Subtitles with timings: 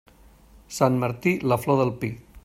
[0.77, 2.11] Sant Martí, la flor del pi.